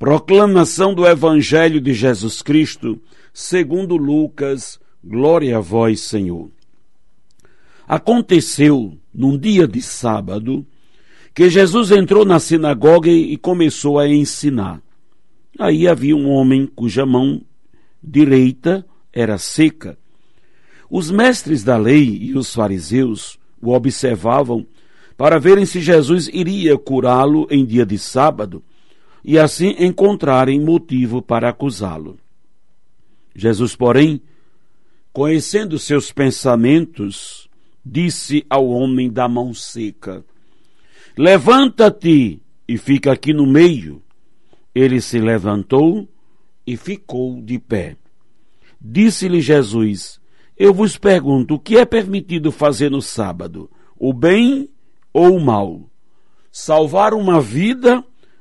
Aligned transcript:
Proclamação 0.00 0.94
do 0.94 1.06
Evangelho 1.06 1.78
de 1.78 1.92
Jesus 1.92 2.40
Cristo, 2.40 2.98
segundo 3.34 3.98
Lucas, 3.98 4.80
glória 5.04 5.58
a 5.58 5.60
vós, 5.60 6.00
Senhor. 6.00 6.50
Aconteceu, 7.86 8.96
num 9.12 9.36
dia 9.36 9.68
de 9.68 9.82
sábado, 9.82 10.64
que 11.34 11.50
Jesus 11.50 11.90
entrou 11.90 12.24
na 12.24 12.40
sinagoga 12.40 13.10
e 13.10 13.36
começou 13.36 13.98
a 13.98 14.08
ensinar. 14.08 14.80
Aí 15.58 15.86
havia 15.86 16.16
um 16.16 16.30
homem 16.30 16.66
cuja 16.66 17.04
mão 17.04 17.42
direita 18.02 18.86
era 19.12 19.36
seca. 19.36 19.98
Os 20.88 21.10
mestres 21.10 21.62
da 21.62 21.76
lei 21.76 22.16
e 22.22 22.38
os 22.38 22.54
fariseus 22.54 23.38
o 23.60 23.70
observavam 23.74 24.66
para 25.14 25.38
verem 25.38 25.66
se 25.66 25.78
Jesus 25.78 26.26
iria 26.32 26.78
curá-lo 26.78 27.46
em 27.50 27.66
dia 27.66 27.84
de 27.84 27.98
sábado 27.98 28.64
e 29.24 29.38
assim 29.38 29.74
encontrarem 29.78 30.60
motivo 30.60 31.20
para 31.20 31.48
acusá-lo. 31.48 32.18
Jesus, 33.34 33.76
porém, 33.76 34.20
conhecendo 35.12 35.78
seus 35.78 36.12
pensamentos, 36.12 37.48
disse 37.84 38.44
ao 38.48 38.68
homem 38.68 39.10
da 39.10 39.28
mão 39.28 39.54
seca: 39.54 40.24
Levanta-te 41.16 42.42
e 42.66 42.78
fica 42.78 43.12
aqui 43.12 43.32
no 43.32 43.46
meio. 43.46 44.02
Ele 44.74 45.00
se 45.00 45.18
levantou 45.18 46.08
e 46.66 46.76
ficou 46.76 47.40
de 47.42 47.58
pé. 47.58 47.96
Disse-lhe 48.80 49.40
Jesus: 49.40 50.20
eu 50.60 50.74
vos 50.74 50.98
pergunto: 50.98 51.54
o 51.54 51.58
que 51.58 51.78
é 51.78 51.86
permitido 51.86 52.52
fazer 52.52 52.90
no 52.90 53.00
sábado? 53.00 53.70
O 53.98 54.12
bem 54.12 54.68
ou 55.10 55.34
o 55.34 55.40
mal? 55.40 55.88
Salvar 56.52 57.14
uma 57.14 57.40
vida 57.40 58.04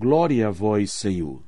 glória 0.00 0.48
a 0.48 0.50
vós, 0.50 0.90
Senhor. 0.92 1.38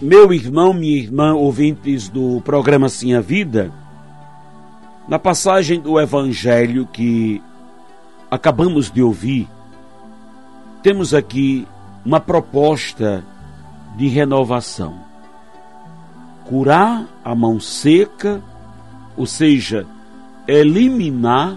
Meu 0.00 0.32
irmão, 0.32 0.72
minha 0.72 0.96
irmã, 0.96 1.34
ouvintes 1.34 2.08
do 2.08 2.40
programa 2.40 2.88
Sim 2.88 3.14
a 3.14 3.20
Vida, 3.20 3.72
na 5.08 5.16
passagem 5.16 5.80
do 5.80 6.00
Evangelho 6.00 6.86
que 6.86 7.40
acabamos 8.28 8.90
de 8.90 9.00
ouvir, 9.00 9.48
temos 10.82 11.14
aqui 11.14 11.66
uma 12.04 12.20
proposta 12.20 13.24
de 13.96 14.08
renovação. 14.08 15.00
Curar 16.44 17.06
a 17.24 17.34
mão 17.34 17.60
seca, 17.60 18.42
ou 19.16 19.26
seja, 19.26 19.86
eliminar 20.46 21.56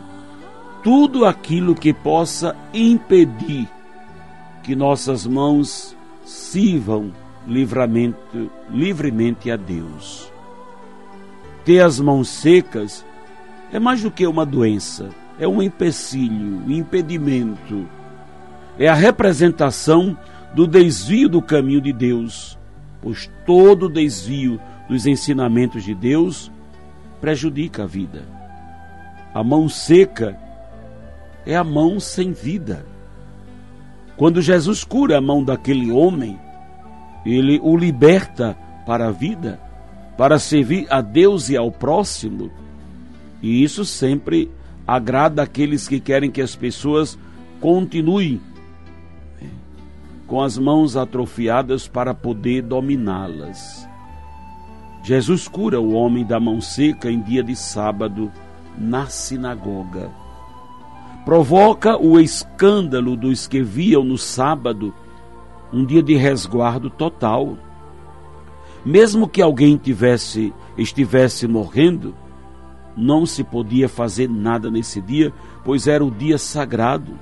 tudo 0.84 1.26
aquilo 1.26 1.74
que 1.74 1.92
possa 1.92 2.56
impedir 2.74 3.68
que 4.62 4.76
nossas 4.76 5.26
mãos 5.26 5.96
sirvam 6.24 7.12
livramento, 7.48 8.52
livremente 8.70 9.50
a 9.50 9.56
Deus. 9.56 10.32
Ter 11.64 11.82
as 11.82 12.00
mãos 12.00 12.30
secas 12.30 13.06
é 13.72 13.80
mais 13.80 14.02
do 14.02 14.12
que 14.12 14.26
uma 14.26 14.46
doença, 14.46 15.10
é 15.40 15.48
um 15.48 15.62
empecilho, 15.62 16.64
um 16.66 16.72
impedimento. 16.72 17.88
É 18.78 18.88
a 18.88 18.94
representação 18.94 20.18
do 20.54 20.68
desvio 20.68 21.30
do 21.30 21.42
caminho 21.42 21.82
de 21.82 21.94
Deus, 21.94 22.58
pois 23.02 23.30
todo 23.46 23.90
desvio 23.90 24.60
dos 24.90 25.06
ensinamentos 25.06 25.84
de 25.84 25.94
Deus 25.94 26.52
prejudica 27.22 27.84
a 27.84 27.88
vida. 27.88 28.24
A 29.34 29.44
mão 29.44 29.68
seca 29.68 30.38
é 31.46 31.56
a 31.56 31.64
mão 31.64 32.00
sem 32.00 32.32
vida. 32.32 32.86
Quando 34.18 34.42
Jesus 34.42 34.84
cura 34.84 35.18
a 35.18 35.22
mão 35.22 35.44
daquele 35.44 35.92
homem, 35.92 36.40
ele 37.26 37.60
o 37.62 37.76
liberta 37.76 38.58
para 38.86 39.08
a 39.08 39.12
vida, 39.12 39.60
para 40.18 40.40
servir 40.40 40.88
a 40.90 41.02
Deus 41.02 41.50
e 41.50 41.58
ao 41.58 41.72
próximo. 41.72 42.52
E 43.42 43.64
isso 43.64 43.84
sempre 43.84 44.50
agrada 44.88 45.42
aqueles 45.42 45.88
que 45.88 46.00
querem 46.00 46.32
que 46.32 46.42
as 46.42 46.56
pessoas 46.56 47.18
continuem 47.60 48.40
com 50.28 50.42
as 50.42 50.58
mãos 50.58 50.96
atrofiadas 50.96 51.88
para 51.88 52.14
poder 52.14 52.62
dominá-las. 52.64 53.88
Jesus 55.04 55.48
cura 55.48 55.80
o 55.80 55.94
homem 55.94 56.26
da 56.26 56.40
mão 56.40 56.60
seca 56.60 57.12
em 57.12 57.22
dia 57.22 57.44
de 57.44 57.56
sábado 57.56 58.32
na 58.78 59.06
sinagoga. 59.06 60.10
Provoca 61.24 61.98
o 61.98 62.20
escândalo 62.20 63.16
dos 63.16 63.48
que 63.48 63.62
viam 63.62 64.04
no 64.04 64.18
sábado 64.18 64.94
um 65.72 65.86
dia 65.86 66.02
de 66.02 66.16
resguardo 66.16 66.90
total. 66.90 67.58
Mesmo 68.86 69.28
que 69.28 69.42
alguém 69.42 69.78
tivesse 69.78 70.54
estivesse 70.78 71.48
morrendo, 71.48 72.14
não 72.96 73.26
se 73.26 73.44
podia 73.44 73.88
fazer 73.88 74.30
nada 74.30 74.70
nesse 74.70 75.02
dia, 75.02 75.34
pois 75.64 75.88
era 75.88 76.04
o 76.04 76.12
dia 76.12 76.38
sagrado. 76.38 77.14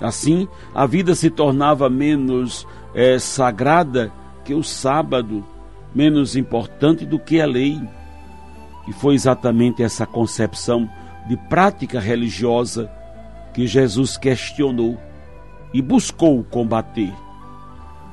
Assim, 0.00 0.48
a 0.74 0.86
vida 0.86 1.14
se 1.14 1.28
tornava 1.28 1.88
menos 1.90 2.66
é, 2.94 3.18
sagrada 3.18 4.12
que 4.44 4.54
o 4.54 4.62
sábado, 4.62 5.44
menos 5.94 6.36
importante 6.36 7.04
do 7.04 7.18
que 7.18 7.40
a 7.40 7.46
lei. 7.46 7.80
E 8.86 8.92
foi 8.92 9.14
exatamente 9.14 9.82
essa 9.82 10.06
concepção 10.06 10.88
de 11.28 11.36
prática 11.36 12.00
religiosa 12.00 12.90
que 13.52 13.66
Jesus 13.66 14.16
questionou 14.16 14.96
e 15.74 15.82
buscou 15.82 16.42
combater. 16.44 17.12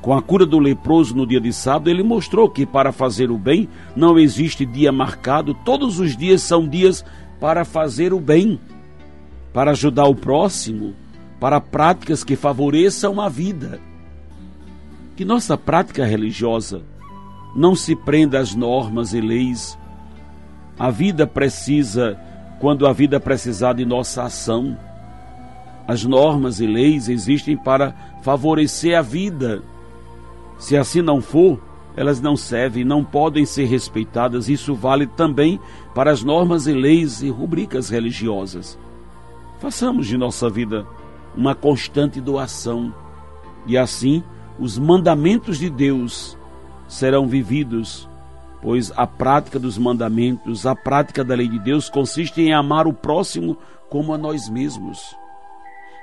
Com 0.01 0.13
a 0.13 0.21
cura 0.21 0.45
do 0.45 0.59
leproso 0.59 1.15
no 1.15 1.25
dia 1.25 1.41
de 1.41 1.51
sábado, 1.51 1.89
ele 1.89 2.03
mostrou 2.03 2.49
que 2.49 2.65
para 2.65 2.91
fazer 2.91 3.31
o 3.31 3.37
bem 3.37 3.67
não 3.95 4.19
existe 4.19 4.65
dia 4.65 4.91
marcado, 4.91 5.53
todos 5.65 5.99
os 5.99 6.15
dias 6.15 6.41
são 6.41 6.67
dias 6.67 7.03
para 7.39 7.65
fazer 7.65 8.13
o 8.13 8.19
bem, 8.19 8.59
para 9.53 9.71
ajudar 9.71 10.05
o 10.05 10.13
próximo, 10.13 10.93
para 11.39 11.59
práticas 11.61 12.23
que 12.23 12.35
favoreçam 12.35 13.19
a 13.19 13.29
vida. 13.29 13.79
Que 15.15 15.23
nossa 15.23 15.57
prática 15.57 16.05
religiosa 16.05 16.81
não 17.55 17.75
se 17.75 17.95
prenda 17.95 18.39
às 18.39 18.53
normas 18.53 19.13
e 19.13 19.21
leis. 19.21 19.77
A 20.77 20.89
vida 20.89 21.25
precisa, 21.25 22.19
quando 22.59 22.85
a 22.85 22.93
vida 22.93 23.19
precisar 23.19 23.73
de 23.73 23.85
nossa 23.85 24.23
ação. 24.23 24.77
As 25.87 26.03
normas 26.03 26.59
e 26.59 26.67
leis 26.67 27.07
existem 27.07 27.55
para 27.55 27.95
favorecer 28.23 28.97
a 28.97 29.01
vida 29.01 29.63
se 30.57 30.77
assim 30.77 31.01
não 31.01 31.21
for, 31.21 31.59
elas 31.95 32.21
não 32.21 32.35
servem, 32.35 32.83
não 32.83 33.03
podem 33.03 33.45
ser 33.45 33.65
respeitadas. 33.65 34.49
Isso 34.49 34.73
vale 34.73 35.07
também 35.07 35.59
para 35.93 36.11
as 36.11 36.23
normas 36.23 36.67
e 36.67 36.73
leis 36.73 37.21
e 37.21 37.29
rubricas 37.29 37.89
religiosas. 37.89 38.77
Façamos 39.59 40.07
de 40.07 40.17
nossa 40.17 40.49
vida 40.49 40.85
uma 41.35 41.53
constante 41.55 42.21
doação 42.21 42.93
e 43.65 43.77
assim 43.77 44.23
os 44.59 44.77
mandamentos 44.77 45.57
de 45.57 45.69
Deus 45.69 46.37
serão 46.87 47.27
vividos, 47.27 48.07
pois 48.61 48.91
a 48.95 49.05
prática 49.05 49.59
dos 49.59 49.77
mandamentos, 49.77 50.65
a 50.65 50.75
prática 50.75 51.23
da 51.23 51.35
lei 51.35 51.47
de 51.47 51.59
Deus 51.59 51.89
consiste 51.89 52.41
em 52.41 52.53
amar 52.53 52.87
o 52.87 52.93
próximo 52.93 53.57
como 53.89 54.13
a 54.13 54.17
nós 54.17 54.49
mesmos. 54.49 55.15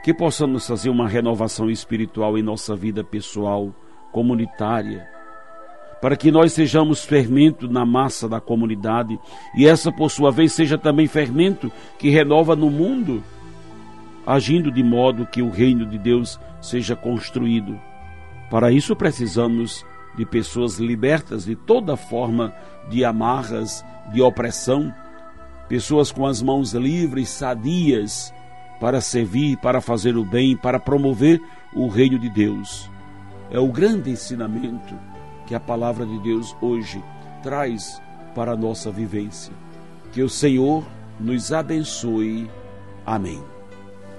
Que 0.05 0.13
possamos 0.13 0.67
fazer 0.67 0.91
uma 0.91 1.09
renovação 1.09 1.71
espiritual 1.71 2.37
em 2.37 2.43
nossa 2.43 2.75
vida 2.75 3.05
pessoal, 3.05 3.73
comunitária, 4.11 5.09
para 6.01 6.17
que 6.17 6.33
nós 6.33 6.53
sejamos 6.53 7.05
fermento 7.05 7.69
na 7.71 7.87
massa 7.87 8.29
da 8.29 8.41
comunidade 8.41 9.19
e 9.57 9.67
essa, 9.67 9.93
por 9.93 10.11
sua 10.11 10.33
vez, 10.33 10.53
seja 10.53 10.77
também 10.77 11.07
fermento 11.07 11.71
que 11.97 12.11
renova 12.11 12.57
no 12.57 12.69
mundo, 12.69 13.23
agindo 14.27 14.71
de 14.71 14.83
modo 14.83 15.27
que 15.27 15.43
o 15.43 15.51
reino 15.51 15.87
de 15.87 15.99
Deus 15.99 16.39
seja 16.61 16.95
construído. 16.95 17.79
Para 18.51 18.71
isso 18.71 18.95
precisamos 18.95 19.85
de 20.17 20.27
pessoas 20.27 20.79
libertas 20.79 21.45
de 21.45 21.57
toda 21.57 21.97
forma 21.97 22.53
de 22.89 23.05
amarras, 23.05 23.85
de 24.13 24.21
opressão, 24.21 24.93
pessoas 25.69 26.13
com 26.13 26.27
as 26.27 26.43
mãos 26.43 26.73
livres, 26.73 27.29
sadias, 27.29 28.33
para 28.81 29.01
servir, 29.01 29.57
para 29.59 29.81
fazer 29.81 30.17
o 30.17 30.25
bem, 30.25 30.57
para 30.57 30.79
promover 30.79 31.41
o 31.75 31.89
reino 31.89 32.19
de 32.19 32.29
Deus. 32.29 32.91
É 33.51 33.59
o 33.59 33.69
grande 33.69 34.11
ensinamento 34.11 34.99
que 35.47 35.55
a 35.55 35.61
palavra 35.61 36.05
de 36.05 36.19
Deus 36.19 36.57
hoje 36.61 37.03
traz 37.43 38.03
para 38.35 38.53
a 38.53 38.57
nossa 38.57 38.91
vivência. 38.91 39.53
Que 40.13 40.23
o 40.23 40.29
Senhor 40.29 40.85
nos 41.19 41.53
abençoe. 41.53 42.51
Amém. 43.07 43.43